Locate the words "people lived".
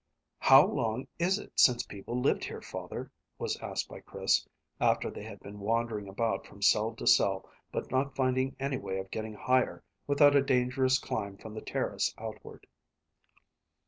1.83-2.43